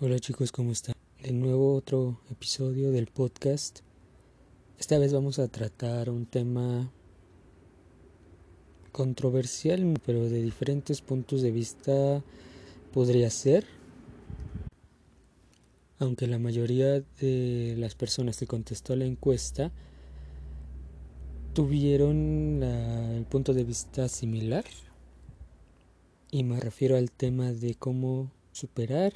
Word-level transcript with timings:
Hola 0.00 0.18
chicos, 0.18 0.50
¿cómo 0.50 0.72
están? 0.72 0.96
De 1.22 1.32
nuevo 1.32 1.72
otro 1.72 2.18
episodio 2.28 2.90
del 2.90 3.06
podcast. 3.06 3.78
Esta 4.76 4.98
vez 4.98 5.12
vamos 5.12 5.38
a 5.38 5.46
tratar 5.46 6.10
un 6.10 6.26
tema 6.26 6.90
controversial, 8.90 9.94
pero 10.04 10.28
de 10.28 10.42
diferentes 10.42 11.00
puntos 11.00 11.42
de 11.42 11.52
vista 11.52 12.24
podría 12.92 13.30
ser. 13.30 13.66
Aunque 16.00 16.26
la 16.26 16.40
mayoría 16.40 17.00
de 17.20 17.76
las 17.78 17.94
personas 17.94 18.36
que 18.36 18.48
contestó 18.48 18.96
la 18.96 19.04
encuesta 19.04 19.70
tuvieron 21.52 22.64
el 22.64 23.26
punto 23.26 23.54
de 23.54 23.62
vista 23.62 24.08
similar. 24.08 24.64
Y 26.32 26.42
me 26.42 26.58
refiero 26.58 26.96
al 26.96 27.12
tema 27.12 27.52
de 27.52 27.76
cómo 27.76 28.32
superar 28.50 29.12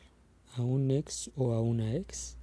a 0.55 0.63
un 0.63 0.91
ex 0.91 1.31
o 1.37 1.53
a 1.53 1.61
una 1.61 1.95
ex. 1.95 2.37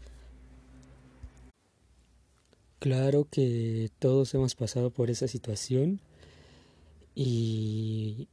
Claro 2.79 3.27
que 3.29 3.91
todos 3.99 4.33
hemos 4.33 4.55
pasado 4.55 4.91
por 4.91 5.09
esa 5.09 5.27
situación 5.27 5.99
y 7.15 8.27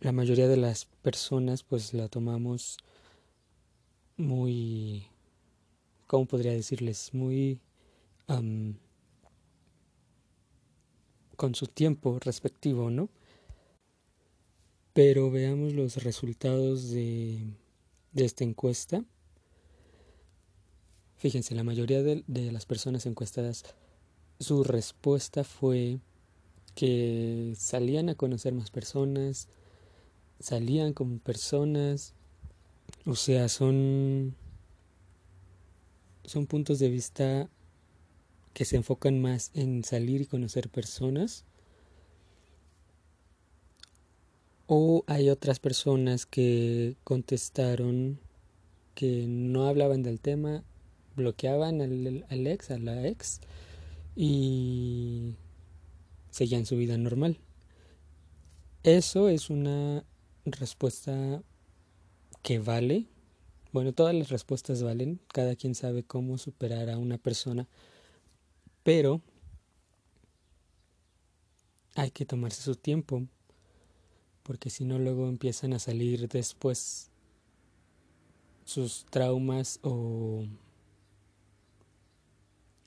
la 0.00 0.12
mayoría 0.12 0.46
de 0.46 0.56
las 0.56 0.84
personas 1.02 1.62
pues 1.62 1.92
la 1.94 2.08
tomamos 2.08 2.76
muy, 4.16 5.06
¿cómo 6.06 6.26
podría 6.26 6.52
decirles? 6.52 7.12
Muy 7.12 7.60
con 11.36 11.54
su 11.54 11.66
tiempo 11.66 12.18
respectivo, 12.20 12.90
¿no? 12.90 13.08
Pero 14.92 15.30
veamos 15.30 15.72
los 15.72 16.04
resultados 16.04 16.90
de 16.90 17.40
de 18.12 18.24
esta 18.24 18.44
encuesta, 18.44 19.04
fíjense, 21.16 21.54
la 21.54 21.64
mayoría 21.64 22.02
de, 22.02 22.24
las 22.52 22.66
personas 22.66 23.06
encuestadas, 23.06 23.64
su 24.38 24.64
respuesta 24.64 25.44
fue 25.44 26.00
que 26.74 27.54
salían 27.56 28.08
a 28.08 28.14
conocer 28.14 28.54
más 28.54 28.70
personas, 28.70 29.48
salían 30.38 30.92
con 30.92 31.18
personas, 31.18 32.14
o 33.04 33.16
sea, 33.16 33.48
son, 33.48 34.34
son 36.24 36.46
puntos 36.46 36.78
de 36.78 36.88
vista 36.88 37.50
que 38.54 38.64
se 38.64 38.76
enfocan 38.76 39.20
más 39.20 39.50
en 39.54 39.84
salir 39.84 40.22
y 40.22 40.26
conocer 40.26 40.70
personas 40.70 41.44
O 44.72 45.02
hay 45.08 45.30
otras 45.30 45.58
personas 45.58 46.26
que 46.26 46.96
contestaron 47.02 48.20
que 48.94 49.26
no 49.26 49.66
hablaban 49.66 50.04
del 50.04 50.20
tema, 50.20 50.62
bloqueaban 51.16 51.80
al, 51.80 52.46
ex, 52.46 52.70
a 52.70 52.78
la 52.78 53.04
ex 53.04 53.40
y 54.14 55.34
seguían 56.30 56.66
su 56.66 56.76
vida 56.76 56.96
normal. 56.98 57.40
Eso 58.84 59.28
es 59.28 59.50
una 59.50 60.04
respuesta 60.44 61.42
que 62.42 62.60
vale. 62.60 63.08
Bueno, 63.72 63.92
todas 63.92 64.14
las 64.14 64.28
respuestas 64.28 64.84
valen, 64.84 65.18
cada 65.32 65.56
quien 65.56 65.74
sabe 65.74 66.04
cómo 66.04 66.38
superar 66.38 66.90
a 66.90 66.96
una 66.96 67.18
persona, 67.18 67.66
pero 68.84 69.20
hay 71.96 72.12
que 72.12 72.24
tomarse 72.24 72.62
su 72.62 72.76
tiempo 72.76 73.26
porque 74.50 74.68
si 74.68 74.84
no 74.84 74.98
luego 74.98 75.28
empiezan 75.28 75.74
a 75.74 75.78
salir 75.78 76.26
después 76.26 77.08
sus 78.64 79.06
traumas 79.08 79.78
o, 79.84 80.44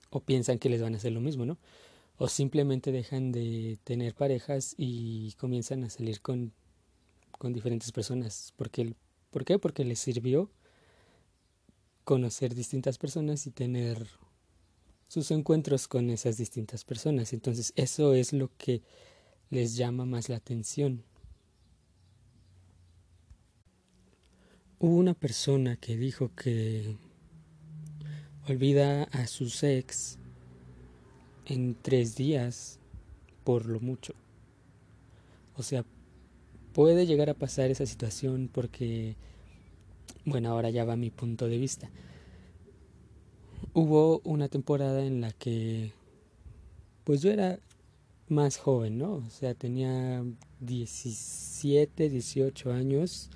o 0.10 0.20
piensan 0.20 0.60
que 0.60 0.68
les 0.68 0.82
van 0.82 0.94
a 0.94 0.98
hacer 0.98 1.14
lo 1.14 1.22
mismo, 1.22 1.46
¿no? 1.46 1.58
O 2.18 2.28
simplemente 2.28 2.92
dejan 2.92 3.32
de 3.32 3.80
tener 3.86 4.14
parejas 4.14 4.76
y 4.78 5.32
comienzan 5.40 5.86
a 5.86 5.90
salir 5.90 6.20
con, 6.20 6.52
con 7.32 7.54
diferentes 7.54 7.94
personas. 7.94 8.52
Porque, 8.58 8.94
¿Por 9.32 9.46
qué? 9.46 9.58
Porque 9.58 9.86
les 9.86 10.00
sirvió 10.00 10.52
conocer 12.04 12.56
distintas 12.56 12.98
personas 12.98 13.48
y 13.48 13.52
tener 13.52 14.06
sus 15.08 15.32
encuentros 15.32 15.88
con 15.88 16.10
esas 16.10 16.36
distintas 16.36 16.84
personas. 16.84 17.32
Entonces 17.32 17.72
eso 17.78 18.14
es 18.16 18.34
lo 18.34 18.52
que 18.58 18.82
les 19.50 19.78
llama 19.78 20.04
más 20.04 20.28
la 20.28 20.36
atención. 20.36 21.06
Hubo 24.84 24.98
una 24.98 25.14
persona 25.14 25.78
que 25.78 25.96
dijo 25.96 26.32
que 26.36 26.98
olvida 28.50 29.04
a 29.04 29.28
sus 29.28 29.64
ex 29.64 30.18
en 31.46 31.78
tres 31.82 32.18
días 32.18 32.80
por 33.46 33.66
lo 33.68 33.80
mucho. 33.80 34.14
O 35.56 35.64
sea, 35.64 35.86
puede 36.74 37.06
llegar 37.06 37.30
a 37.30 37.34
pasar 37.34 37.72
esa 37.72 37.86
situación 37.86 38.50
porque, 38.52 39.16
bueno, 40.26 40.50
ahora 40.50 40.70
ya 40.70 40.84
va 40.84 40.98
mi 40.98 41.12
punto 41.12 41.48
de 41.48 41.60
vista. 41.60 41.90
Hubo 43.74 44.20
una 44.26 44.50
temporada 44.50 45.06
en 45.06 45.22
la 45.22 45.32
que, 45.32 45.94
pues 47.06 47.22
yo 47.22 47.32
era 47.32 47.58
más 48.28 48.58
joven, 48.58 48.98
¿no? 48.98 49.14
O 49.14 49.30
sea, 49.30 49.54
tenía 49.54 50.26
17, 50.60 52.10
18 52.10 52.74
años 52.74 53.30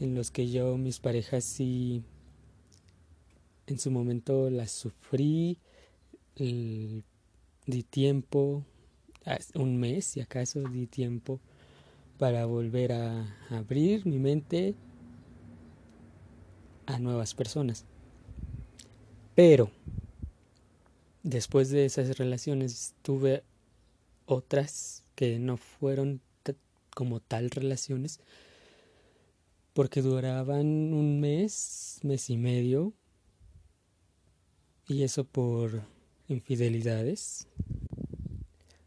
en 0.00 0.14
los 0.14 0.30
que 0.30 0.50
yo, 0.50 0.76
mis 0.76 0.98
parejas 0.98 1.44
sí, 1.44 2.02
en 3.66 3.78
su 3.78 3.90
momento 3.90 4.50
las 4.50 4.70
sufrí, 4.70 5.58
di 6.36 7.04
tiempo, 7.88 8.64
un 9.54 9.76
mes 9.76 10.04
si 10.04 10.20
acaso 10.20 10.60
di 10.62 10.86
tiempo 10.86 11.40
para 12.18 12.46
volver 12.46 12.92
a 12.92 13.36
abrir 13.50 14.04
mi 14.06 14.18
mente 14.18 14.74
a 16.86 16.98
nuevas 16.98 17.34
personas. 17.34 17.84
Pero 19.34 19.70
después 21.22 21.70
de 21.70 21.84
esas 21.84 22.18
relaciones 22.18 22.94
tuve 23.02 23.44
otras 24.26 25.04
que 25.14 25.38
no 25.38 25.56
fueron 25.56 26.20
como 26.94 27.20
tal 27.20 27.50
relaciones, 27.50 28.20
porque 29.72 30.02
duraban 30.02 30.66
un 30.92 31.20
mes, 31.20 31.98
mes 32.02 32.30
y 32.30 32.36
medio, 32.36 32.92
y 34.86 35.02
eso 35.02 35.24
por 35.24 35.82
infidelidades. 36.28 37.46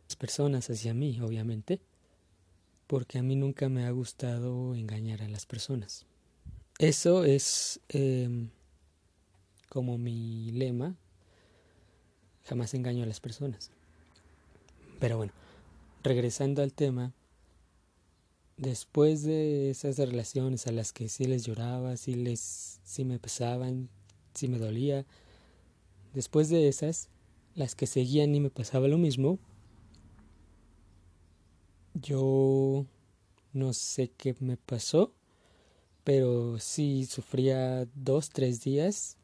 Las 0.07 0.15
personas 0.15 0.69
hacia 0.69 0.93
mí, 0.93 1.19
obviamente, 1.21 1.81
porque 2.87 3.17
a 3.17 3.23
mí 3.23 3.35
nunca 3.35 3.69
me 3.69 3.85
ha 3.85 3.91
gustado 3.91 4.75
engañar 4.75 5.21
a 5.23 5.27
las 5.27 5.45
personas. 5.45 6.05
Eso 6.77 7.23
es 7.23 7.79
em, 7.89 8.49
como 9.69 9.97
mi 9.97 10.51
lema, 10.51 10.95
jamás 12.43 12.73
engaño 12.73 13.03
a 13.03 13.07
las 13.07 13.19
personas. 13.19 13.71
Pero 14.99 15.17
bueno, 15.17 15.33
regresando 16.03 16.61
al 16.61 16.73
tema, 16.73 17.13
después 18.57 19.23
de 19.23 19.69
esas 19.69 19.97
relaciones 19.97 20.67
a 20.67 20.71
las 20.71 20.93
que 20.93 21.09
sí 21.09 21.25
les 21.25 21.45
lloraba, 21.45 21.97
sí 21.97 22.15
les 22.15 22.79
sí 22.83 23.03
me 23.03 23.19
pesaban, 23.19 23.89
sí 24.33 24.47
me 24.47 24.57
dolía, 24.57 25.05
después 26.13 26.49
de 26.49 26.67
esas, 26.67 27.09
las 27.55 27.75
que 27.75 27.87
seguían 27.87 28.33
y 28.35 28.39
me 28.39 28.49
pasaba 28.49 28.87
lo 28.87 28.97
mismo, 28.97 29.39
yo 31.93 32.85
no 33.53 33.73
sé 33.73 34.11
qué 34.17 34.35
me 34.39 34.57
pasó, 34.57 35.13
pero 36.03 36.59
sí 36.59 37.05
sufría 37.05 37.87
dos, 37.95 38.29
tres 38.29 38.61
días 38.63 39.17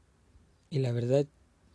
y 0.69 0.79
la 0.79 0.91
verdad 0.91 1.27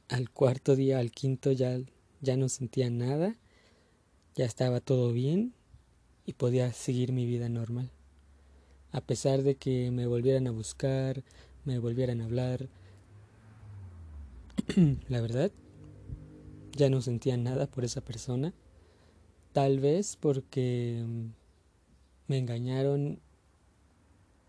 al 0.09 0.31
cuarto 0.31 0.77
día, 0.77 0.99
al 0.99 1.11
quinto 1.11 1.53
ya, 1.53 1.79
ya 2.21 2.37
no 2.37 2.49
sentía 2.49 2.91
nada, 2.91 3.37
ya 4.35 4.45
estaba 4.45 4.81
todo 4.81 5.13
bien 5.13 5.56
y 6.27 6.33
podía 6.33 6.73
seguir 6.73 7.13
mi 7.13 7.25
vida 7.25 7.49
normal. 7.49 7.91
A 8.91 9.01
pesar 9.01 9.43
de 9.43 9.55
que 9.55 9.91
me 9.93 10.07
volvieran 10.07 10.49
a 10.49 10.51
buscar, 10.51 11.23
me 11.65 11.79
volvieran 11.79 12.21
a 12.21 12.25
hablar, 12.25 12.69
la 15.09 15.21
verdad, 15.21 15.53
ya 16.73 16.91
no 16.91 17.01
sentía 17.01 17.37
nada 17.37 17.69
por 17.69 17.85
esa 17.85 18.01
persona. 18.01 18.53
Tal 19.53 19.79
vez 19.79 20.17
porque 20.17 21.05
me 22.27 22.39
engañaron, 22.39 23.21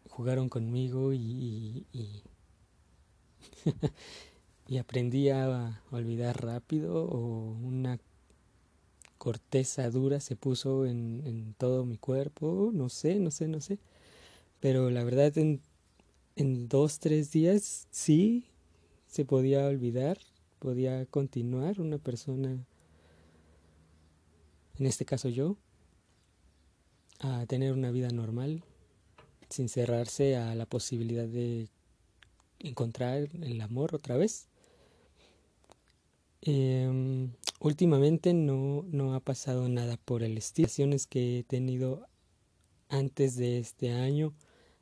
jugaron 0.09 0.49
conmigo 0.49 1.13
y, 1.13 1.85
y, 1.93 2.23
y 4.67 4.77
aprendí 4.79 5.29
a 5.29 5.81
olvidar 5.91 6.43
rápido 6.43 7.05
o 7.05 7.51
una 7.53 7.99
corteza 9.17 9.89
dura 9.89 10.19
se 10.19 10.35
puso 10.35 10.85
en, 10.85 11.21
en 11.25 11.53
todo 11.57 11.85
mi 11.85 11.97
cuerpo, 11.97 12.71
no 12.73 12.89
sé, 12.89 13.19
no 13.19 13.31
sé, 13.31 13.47
no 13.47 13.61
sé. 13.61 13.79
Pero 14.59 14.89
la 14.89 15.03
verdad 15.03 15.37
en 15.37 15.61
dos, 16.69 16.99
tres 16.99 17.31
días 17.31 17.87
sí 17.91 18.45
se 19.07 19.25
podía 19.25 19.65
olvidar, 19.65 20.19
podía 20.59 21.05
continuar 21.05 21.81
una 21.81 21.97
persona, 21.97 22.57
en 24.77 24.85
este 24.85 25.05
caso 25.05 25.29
yo, 25.29 25.57
a 27.19 27.45
tener 27.47 27.73
una 27.73 27.91
vida 27.91 28.09
normal, 28.09 28.63
sin 29.49 29.69
cerrarse 29.69 30.35
a 30.37 30.53
la 30.55 30.65
posibilidad 30.65 31.27
de 31.27 31.67
encontrar 32.59 33.29
el 33.41 33.61
amor 33.61 33.95
otra 33.95 34.17
vez. 34.17 34.47
Eh, 36.41 37.27
últimamente 37.59 38.33
no, 38.33 38.83
no 38.89 39.13
ha 39.13 39.19
pasado 39.19 39.69
nada 39.69 39.97
por 39.97 40.23
el 40.23 40.37
estilo. 40.37 40.69
Las 40.87 41.07
que 41.07 41.39
he 41.39 41.43
tenido 41.43 42.07
antes 42.89 43.35
de 43.35 43.59
este 43.59 43.91
año 43.91 44.33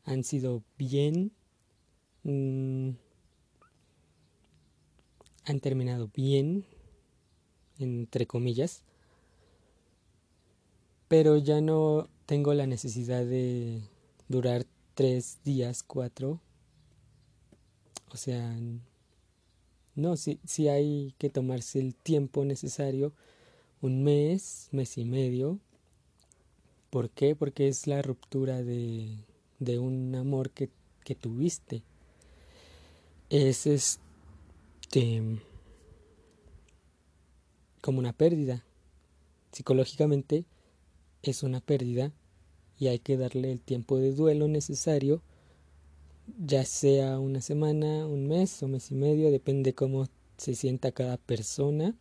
han 0.04 0.24
sido 0.24 0.63
bien. 0.77 1.31
Mmm, 2.24 2.92
han 5.45 5.60
terminado 5.60 6.10
bien, 6.13 6.66
entre 7.77 8.25
comillas. 8.25 8.83
Pero 11.07 11.38
ya 11.38 11.62
no 11.62 12.10
tengo 12.25 12.54
la 12.54 12.66
necesidad 12.66 13.25
de 13.25 13.83
durar 14.27 14.66
tres 14.95 15.39
días, 15.44 15.83
cuatro. 15.83 16.42
O 18.12 18.18
sea, 18.18 18.57
no, 19.95 20.15
sí 20.18 20.68
hay 20.68 21.13
que 21.18 21.30
tomarse 21.30 21.80
el 21.80 21.95
tiempo 21.95 22.45
necesario, 22.45 23.13
un 23.81 24.03
mes, 24.03 24.69
mes 24.71 24.97
y 24.97 25.06
medio. 25.06 25.59
¿Por 26.89 27.09
qué? 27.09 27.36
Porque 27.36 27.68
es 27.68 27.88
la 27.88 28.01
ruptura 28.01 28.63
de, 28.63 29.18
de 29.59 29.80
un 29.80 30.15
amor 30.15 30.51
que, 30.51 30.69
que 31.03 31.15
tuviste. 31.15 31.83
Es 33.30 33.65
este 33.68 34.01
como 37.81 38.00
una 38.00 38.13
pérdida. 38.13 38.63
Psicológicamente 39.51 40.45
es 41.21 41.44
una 41.44 41.62
pérdida 41.62 42.12
y 42.80 42.88
hay 42.88 43.00
que 43.00 43.18
darle 43.18 43.51
el 43.51 43.62
tiempo 43.62 43.98
de 43.98 44.12
duelo 44.12 44.48
necesario, 44.48 45.21
ya 46.38 46.66
sea 46.66 47.19
una 47.19 47.42
semana, 47.42 48.06
un 48.06 48.27
mes 48.27 48.62
o 48.63 48.68
mes 48.68 48.92
y 48.92 48.95
medio, 48.95 49.31
depende 49.31 49.74
cómo 49.74 50.07
se 50.38 50.56
sienta 50.56 50.92
cada 50.92 51.18
persona, 51.18 51.95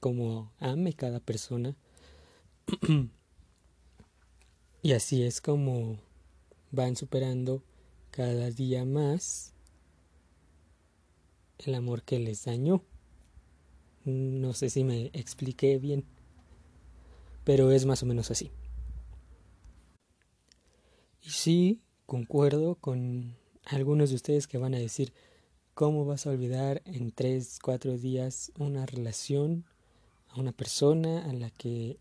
cómo 0.00 0.52
ame 0.58 0.92
cada 0.94 1.20
persona. 1.20 1.76
y 4.82 4.92
así 4.92 5.22
es 5.22 5.40
como 5.40 5.98
van 6.70 6.96
superando 6.96 7.62
cada 8.10 8.50
día 8.50 8.84
más 8.84 9.54
el 11.58 11.74
amor 11.74 12.02
que 12.02 12.18
les 12.18 12.44
dañó. 12.44 12.82
No 14.04 14.54
sé 14.54 14.70
si 14.70 14.82
me 14.84 15.06
expliqué 15.12 15.78
bien, 15.78 16.04
pero 17.44 17.70
es 17.70 17.84
más 17.84 18.02
o 18.02 18.06
menos 18.06 18.30
así. 18.30 18.50
Y 21.22 21.30
sí, 21.30 21.82
concuerdo 22.06 22.76
con 22.76 23.36
algunos 23.70 24.10
de 24.10 24.16
ustedes 24.16 24.46
que 24.46 24.58
van 24.58 24.74
a 24.74 24.78
decir, 24.78 25.12
¿cómo 25.74 26.04
vas 26.04 26.26
a 26.26 26.30
olvidar 26.30 26.82
en 26.84 27.12
tres, 27.12 27.58
cuatro 27.62 27.96
días 27.96 28.52
una 28.58 28.84
relación 28.86 29.64
a 30.28 30.40
una 30.40 30.52
persona 30.52 31.24
a 31.28 31.32
la 31.32 31.50
que 31.50 31.98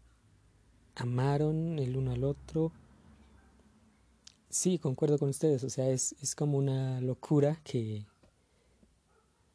amaron 0.95 1.79
el 1.79 1.95
uno 1.95 2.11
al 2.11 2.23
otro? 2.23 2.71
Sí, 4.49 4.79
concuerdo 4.79 5.19
con 5.19 5.29
ustedes, 5.29 5.63
o 5.63 5.69
sea, 5.69 5.89
es, 5.89 6.15
es 6.21 6.33
como 6.33 6.57
una 6.57 7.01
locura 7.01 7.61
que, 7.63 8.05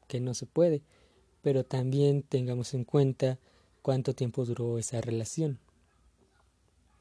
que 0.07 0.21
no 0.21 0.35
se 0.35 0.47
puede, 0.47 0.83
pero 1.43 1.65
también 1.65 2.23
tengamos 2.23 2.75
en 2.75 2.85
cuenta 2.85 3.39
cuánto 3.83 4.15
tiempo 4.15 4.45
duró 4.45 4.79
esa 4.79 5.01
relación. 5.01 5.59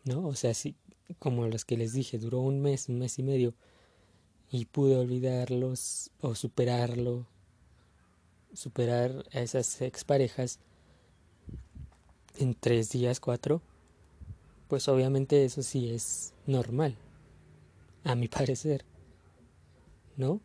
¿No? 0.05 0.27
O 0.27 0.35
sea, 0.35 0.53
si, 0.53 0.75
como 1.19 1.47
los 1.47 1.63
que 1.63 1.77
les 1.77 1.93
dije, 1.93 2.17
duró 2.17 2.41
un 2.41 2.61
mes, 2.61 2.89
un 2.89 2.99
mes 2.99 3.19
y 3.19 3.23
medio, 3.23 3.53
y 4.53 4.65
pude 4.65 4.95
olvidarlos 4.95 6.11
o 6.21 6.35
superarlo, 6.35 7.25
superar 8.53 9.25
a 9.33 9.39
esas 9.39 9.81
exparejas 9.81 10.59
en 12.37 12.53
tres 12.53 12.91
días, 12.91 13.19
cuatro, 13.19 13.63
pues 14.67 14.87
obviamente 14.87 15.43
eso 15.43 15.63
sí 15.63 15.89
es 15.89 16.35
normal, 16.45 16.95
a 18.03 18.13
mi 18.13 18.27
parecer, 18.29 18.85
¿no? 20.17 20.39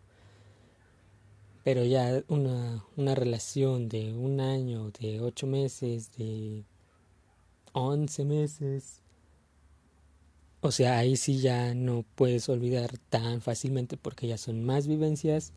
Pero 1.62 1.84
ya 1.84 2.24
una, 2.28 2.86
una 2.96 3.14
relación 3.14 3.90
de 3.90 4.14
un 4.14 4.40
año, 4.40 4.90
de 4.98 5.20
ocho 5.20 5.46
meses, 5.46 6.16
de 6.16 6.64
once 7.74 8.24
meses, 8.24 9.02
o 10.60 10.72
sea, 10.72 10.98
ahí 10.98 11.16
sí 11.16 11.38
ya 11.38 11.74
no 11.74 12.04
puedes 12.14 12.48
olvidar 12.48 12.98
tan 13.10 13.40
fácilmente 13.40 13.96
porque 13.96 14.26
ya 14.26 14.38
son 14.38 14.64
más 14.64 14.86
vivencias, 14.86 15.52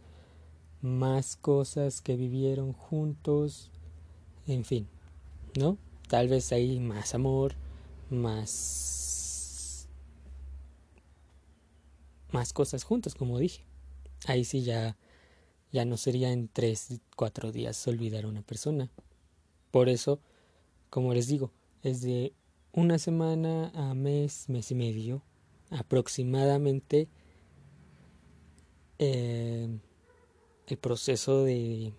más 0.81 1.36
cosas 1.38 2.01
que 2.01 2.15
vivieron 2.15 2.74
juntos, 2.74 3.71
en 4.48 4.63
fin, 4.63 4.88
¿no? 5.57 5.77
Tal 6.07 6.27
vez 6.27 6.51
hay 6.51 6.80
más 6.80 7.15
amor, 7.15 7.56
más 8.09 9.88
más 12.31 12.54
cosas 12.54 12.83
juntos, 12.83 13.15
como 13.15 13.39
dije. 13.39 13.63
Ahí 14.27 14.45
sí 14.45 14.63
ya 14.63 14.97
ya 15.71 15.86
no 15.86 15.97
sería 15.97 16.31
en 16.31 16.47
tres, 16.50 17.00
cuatro 17.15 17.51
días 17.51 17.88
olvidar 17.88 18.25
a 18.25 18.27
una 18.27 18.42
persona. 18.42 18.89
Por 19.71 19.89
eso, 19.89 20.19
como 20.89 21.13
les 21.13 21.27
digo, 21.27 21.51
es 21.81 22.01
de 22.01 22.33
una 22.73 22.97
semana 23.00 23.69
a 23.75 23.94
mes, 23.94 24.47
mes 24.47 24.71
y 24.71 24.75
medio 24.75 25.23
aproximadamente 25.69 27.07
eh, 29.00 29.79
el 30.68 30.77
proceso 30.77 31.44
de, 31.44 31.94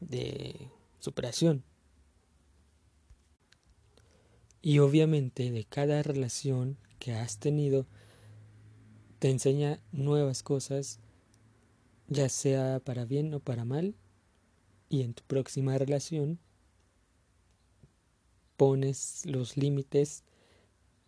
de 0.00 0.70
superación. 0.98 1.64
Y 4.60 4.80
obviamente 4.80 5.50
de 5.50 5.64
cada 5.64 6.02
relación 6.02 6.78
que 6.98 7.14
has 7.14 7.38
tenido 7.38 7.86
te 9.18 9.30
enseña 9.30 9.80
nuevas 9.92 10.42
cosas, 10.42 11.00
ya 12.08 12.28
sea 12.28 12.80
para 12.80 13.04
bien 13.04 13.34
o 13.34 13.40
para 13.40 13.64
mal, 13.64 13.94
y 14.88 15.02
en 15.02 15.14
tu 15.14 15.22
próxima 15.24 15.76
relación 15.76 16.38
pones 18.58 19.24
los 19.24 19.56
límites 19.56 20.24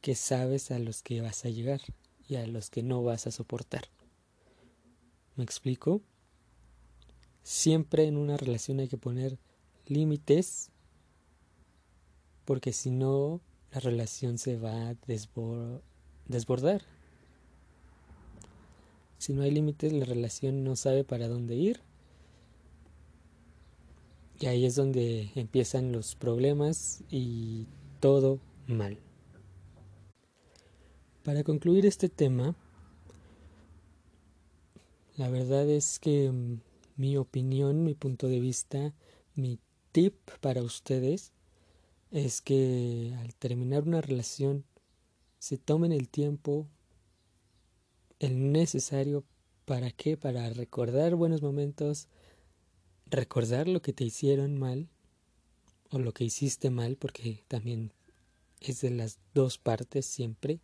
que 0.00 0.14
sabes 0.14 0.70
a 0.70 0.78
los 0.78 1.02
que 1.02 1.20
vas 1.20 1.44
a 1.44 1.50
llegar 1.50 1.80
y 2.28 2.36
a 2.36 2.46
los 2.46 2.70
que 2.70 2.84
no 2.84 3.02
vas 3.02 3.26
a 3.26 3.32
soportar. 3.32 3.88
¿Me 5.34 5.42
explico? 5.42 6.00
Siempre 7.42 8.06
en 8.06 8.16
una 8.16 8.36
relación 8.36 8.78
hay 8.78 8.86
que 8.86 8.96
poner 8.96 9.36
límites 9.86 10.70
porque 12.44 12.72
si 12.72 12.90
no 12.90 13.40
la 13.72 13.80
relación 13.80 14.38
se 14.38 14.56
va 14.56 14.90
a 14.90 14.96
desbordar. 16.28 16.82
Si 19.18 19.32
no 19.32 19.42
hay 19.42 19.50
límites 19.50 19.92
la 19.92 20.04
relación 20.04 20.62
no 20.62 20.76
sabe 20.76 21.02
para 21.02 21.26
dónde 21.26 21.56
ir 21.56 21.89
y 24.40 24.46
ahí 24.46 24.64
es 24.64 24.74
donde 24.74 25.30
empiezan 25.34 25.92
los 25.92 26.16
problemas 26.16 27.04
y 27.10 27.66
todo 28.00 28.40
mal. 28.66 28.98
Para 31.22 31.44
concluir 31.44 31.84
este 31.84 32.08
tema, 32.08 32.56
la 35.16 35.28
verdad 35.28 35.68
es 35.68 35.98
que 35.98 36.32
mm, 36.32 36.60
mi 36.96 37.18
opinión, 37.18 37.84
mi 37.84 37.92
punto 37.94 38.28
de 38.28 38.40
vista, 38.40 38.94
mi 39.34 39.58
tip 39.92 40.14
para 40.40 40.62
ustedes 40.62 41.32
es 42.10 42.40
que 42.40 43.14
al 43.20 43.34
terminar 43.34 43.82
una 43.86 44.00
relación 44.00 44.64
se 45.38 45.58
tomen 45.58 45.92
el 45.92 46.08
tiempo, 46.08 46.66
el 48.18 48.52
necesario 48.52 49.22
para 49.66 49.90
qué, 49.90 50.16
para 50.16 50.48
recordar 50.50 51.14
buenos 51.14 51.42
momentos, 51.42 52.08
recordar 53.10 53.68
lo 53.68 53.82
que 53.82 53.92
te 53.92 54.04
hicieron 54.04 54.58
mal 54.58 54.88
o 55.90 55.98
lo 55.98 56.12
que 56.12 56.24
hiciste 56.24 56.70
mal, 56.70 56.96
porque 56.96 57.42
también 57.48 57.92
es 58.60 58.80
de 58.80 58.90
las 58.90 59.18
dos 59.34 59.58
partes 59.58 60.06
siempre. 60.06 60.60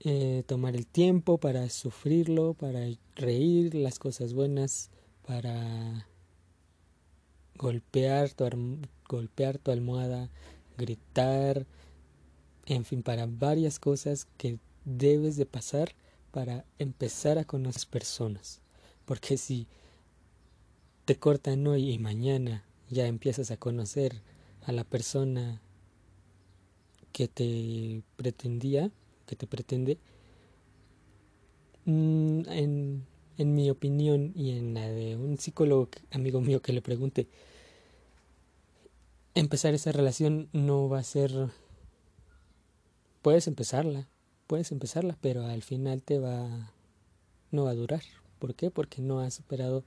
Eh, 0.00 0.44
tomar 0.46 0.76
el 0.76 0.86
tiempo 0.86 1.38
para 1.38 1.68
sufrirlo, 1.68 2.54
para 2.54 2.86
reír 3.14 3.74
las 3.74 3.98
cosas 3.98 4.34
buenas, 4.34 4.90
para 5.26 6.06
golpear 7.56 8.30
tu, 8.32 8.44
golpear 9.08 9.58
tu 9.58 9.70
almohada, 9.70 10.30
gritar, 10.76 11.66
en 12.66 12.84
fin, 12.84 13.02
para 13.02 13.26
varias 13.26 13.78
cosas 13.78 14.26
que 14.36 14.58
debes 14.84 15.36
de 15.36 15.46
pasar 15.46 15.94
para 16.30 16.64
empezar 16.78 17.38
a 17.38 17.44
conocer 17.44 17.88
personas. 17.88 18.60
Porque 19.06 19.38
si 19.38 19.66
te 21.06 21.16
cortan 21.16 21.64
hoy 21.68 21.92
y 21.92 21.98
mañana 22.00 22.64
ya 22.90 23.06
empiezas 23.06 23.52
a 23.52 23.56
conocer 23.56 24.22
a 24.64 24.72
la 24.72 24.82
persona 24.82 25.62
que 27.12 27.28
te 27.28 28.02
pretendía, 28.16 28.90
que 29.24 29.36
te 29.36 29.46
pretende, 29.46 29.98
mm, 31.84 32.40
en, 32.48 33.06
en 33.38 33.54
mi 33.54 33.70
opinión 33.70 34.32
y 34.34 34.50
en 34.58 34.74
la 34.74 34.88
de 34.88 35.16
un 35.16 35.38
psicólogo 35.38 35.88
amigo 36.10 36.40
mío 36.40 36.60
que 36.60 36.72
le 36.72 36.82
pregunte, 36.82 37.28
empezar 39.34 39.74
esa 39.74 39.92
relación 39.92 40.48
no 40.52 40.88
va 40.88 40.98
a 40.98 41.04
ser... 41.04 41.30
Puedes 43.22 43.46
empezarla, 43.46 44.08
puedes 44.48 44.72
empezarla, 44.72 45.16
pero 45.20 45.44
al 45.46 45.62
final 45.62 46.02
te 46.02 46.18
va... 46.18 46.72
no 47.52 47.64
va 47.64 47.70
a 47.70 47.74
durar. 47.74 48.02
¿Por 48.40 48.56
qué? 48.56 48.72
Porque 48.72 49.02
no 49.02 49.20
has 49.20 49.34
superado 49.34 49.84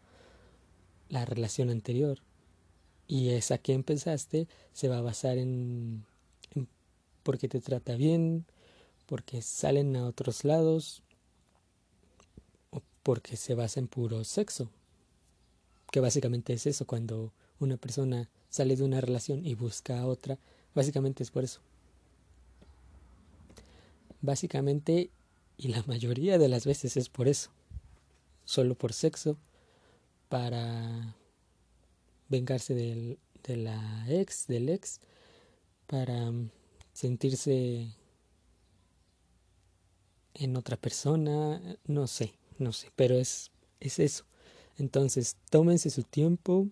la 1.10 1.26
relación 1.26 1.70
anterior. 1.70 2.20
Y 3.08 3.30
esa 3.30 3.58
que 3.58 3.74
empezaste 3.74 4.48
se 4.72 4.88
va 4.88 5.00
a 5.00 5.02
basar 5.02 5.38
en, 5.38 6.06
porque 7.24 7.48
te 7.48 7.60
trata 7.60 7.96
bien, 7.96 8.46
porque 9.06 9.42
salen 9.42 9.96
a 9.96 10.06
otros 10.06 10.46
lados, 10.46 11.02
o 12.70 12.82
porque 13.04 13.36
se 13.36 13.56
basa 13.56 13.80
en 13.80 13.88
puro 13.88 14.24
sexo. 14.24 14.70
Que 15.92 16.00
básicamente 16.00 16.54
es 16.54 16.68
eso, 16.68 16.86
cuando 16.86 17.34
una 17.60 17.78
persona 17.78 18.30
sale 18.50 18.76
de 18.76 18.84
una 18.84 19.02
relación 19.02 19.46
y 19.46 19.56
busca 19.56 20.00
a 20.00 20.06
otra, 20.06 20.38
básicamente 20.76 21.24
es 21.24 21.32
por 21.32 21.44
eso. 21.44 21.62
Básicamente, 24.22 25.10
y 25.58 25.70
la 25.70 25.84
mayoría 25.88 26.38
de 26.38 26.48
las 26.48 26.66
veces 26.66 26.98
es 26.98 27.10
por 27.10 27.28
eso. 27.28 27.50
Solo 28.46 28.76
por 28.76 28.94
sexo, 28.94 29.38
para 30.30 31.16
vengarse 32.30 32.74
del, 32.74 33.20
de 33.44 33.58
la 33.58 34.06
ex, 34.08 34.48
del 34.48 34.70
ex, 34.70 35.02
para 35.88 36.32
sentirse 36.94 37.88
en 40.36 40.56
otra 40.56 40.78
persona, 40.78 41.62
no 41.86 42.08
sé, 42.08 42.34
no 42.58 42.72
sé, 42.72 42.92
pero 42.96 43.16
es, 43.16 43.52
es 43.80 44.00
eso. 44.00 44.26
Entonces, 44.78 45.36
tómense 45.50 45.90
su 45.90 46.04
tiempo, 46.04 46.68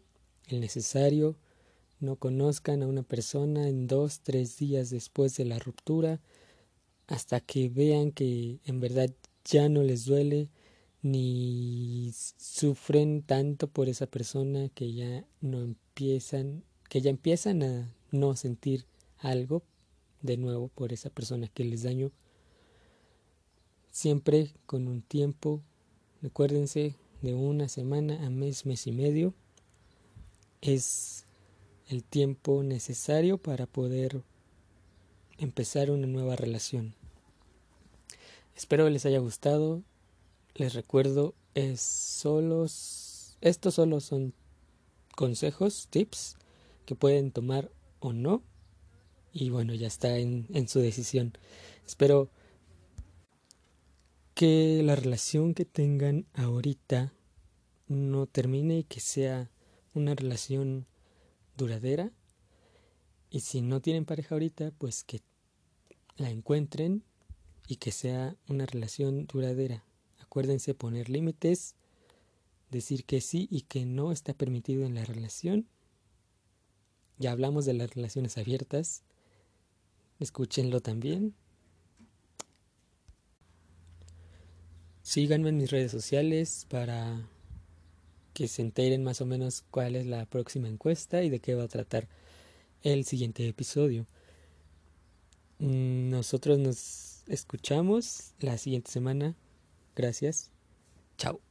el 0.48 0.62
necesario, 0.62 1.36
no 2.00 2.16
conozcan 2.16 2.84
a 2.84 2.88
una 2.88 3.04
persona 3.04 3.68
en 3.68 3.88
dos, 3.88 4.22
tres 4.22 4.58
días 4.58 4.90
después 4.92 5.36
de 5.36 5.46
la 5.46 5.60
ruptura, 5.60 6.22
hasta 7.08 7.40
que 7.40 7.70
vean 7.70 8.12
que 8.12 8.60
en 8.66 8.80
verdad 8.80 9.10
ya 9.44 9.68
no 9.68 9.82
les 9.84 10.06
duele, 10.06 10.50
ni 11.01 12.12
sufren 12.13 13.22
tanto 13.22 13.68
por 13.68 13.89
esa 13.89 14.08
persona 14.08 14.70
que 14.70 14.94
ya 14.94 15.25
no 15.42 15.62
empiezan, 15.62 16.63
que 16.89 17.01
ya 17.01 17.10
empiezan 17.10 17.63
a 17.63 17.94
no 18.12 18.36
sentir 18.36 18.86
algo 19.20 19.63
de 20.22 20.38
nuevo 20.38 20.70
por 20.70 20.94
esa 20.94 21.10
persona 21.10 21.48
que 21.48 21.63
les 21.63 21.84
dañó. 21.84 22.12
Siempre 23.92 24.54
con 24.66 24.88
un 24.88 25.01
tiempo, 25.01 25.62
recuérdense, 26.22 26.96
de 27.22 27.34
una 27.34 27.68
semana 27.68 28.25
a 28.25 28.30
mes, 28.30 28.66
mes 28.66 28.86
y 28.86 28.92
medio, 28.92 29.34
es 30.62 31.25
el 31.88 32.04
tiempo 32.04 32.63
necesario 32.63 33.38
para 33.38 33.66
poder 33.66 34.22
empezar 35.38 35.89
una 35.89 36.08
nueva 36.08 36.36
relación. 36.36 36.94
Espero 38.56 38.89
les 38.89 39.06
haya 39.06 39.20
gustado. 39.20 39.82
Les 40.58 40.74
recuerdo, 40.74 41.36
es 41.54 41.82
solos, 41.82 43.38
estos 43.42 43.76
solo 43.76 44.00
son 44.00 44.34
consejos, 45.16 45.88
tips 45.92 46.36
que 46.88 46.96
pueden 46.96 47.30
tomar 47.30 47.72
o 48.00 48.12
no. 48.12 48.42
Y 49.32 49.52
bueno, 49.52 49.76
ya 49.76 49.86
está 49.86 50.18
en, 50.18 50.48
en 50.52 50.68
su 50.68 50.80
decisión. 50.80 51.34
Espero 51.86 52.32
que 54.34 54.82
la 54.84 54.96
relación 54.96 55.54
que 55.54 55.66
tengan 55.66 56.26
ahorita 56.34 57.14
no 57.88 58.26
termine 58.26 58.80
y 58.80 58.84
que 58.84 59.00
sea 59.00 59.52
una 59.94 60.16
relación 60.16 60.88
duradera. 61.56 62.12
Y 63.30 63.42
si 63.42 63.62
no 63.62 63.80
tienen 63.80 64.06
pareja 64.06 64.34
ahorita, 64.34 64.72
pues 64.80 65.04
que 65.04 65.22
la 66.16 66.32
encuentren 66.32 67.04
y 67.68 67.76
que 67.76 67.92
sea 67.92 68.36
una 68.50 68.66
relación 68.66 69.28
duradera. 69.28 69.84
Acuérdense 70.38 70.75
poner 70.75 71.10
límites, 71.10 71.74
decir 72.70 73.06
que 73.06 73.22
sí 73.22 73.48
y 73.50 73.62
que 73.62 73.88
no 73.88 74.12
está 74.12 74.36
permitido 74.36 74.86
en 74.86 74.94
la 74.94 75.03
relación. 75.03 75.65
Ya 77.17 77.32
hablamos 77.32 77.65
de 77.65 77.74
las 77.74 77.96
relaciones 77.96 78.38
abiertas. 78.38 79.01
Escúchenlo 80.20 80.79
también. 80.79 81.34
Síganme 85.01 85.50
en 85.50 85.58
mis 85.58 85.72
redes 85.72 85.91
sociales 85.91 86.67
para 86.70 87.27
que 88.36 88.48
se 88.48 88.62
enteren 88.62 89.03
más 89.03 89.22
o 89.22 89.25
menos 89.25 89.63
cuál 89.72 89.96
es 89.96 90.06
la 90.06 90.27
próxima 90.27 90.67
encuesta 90.67 91.24
y 91.24 91.32
de 91.32 91.39
qué 91.39 91.56
va 91.56 91.63
a 91.63 91.67
tratar 91.67 92.08
el 92.84 93.06
siguiente 93.06 93.48
episodio. 93.48 94.06
Nosotros 95.58 96.60
nos 96.60 97.24
escuchamos 97.25 98.36
la 98.39 98.60
siguiente 98.60 98.91
semana. 98.91 99.36
Gracias. 99.98 100.51
Chao. 101.18 101.42